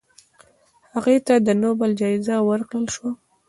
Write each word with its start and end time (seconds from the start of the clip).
هغې 0.93 1.17
ته 1.27 1.35
د 1.47 1.49
نوبل 1.63 1.91
جایزه 2.01 2.35
ورکړل 2.49 2.85
شوه. 2.95 3.11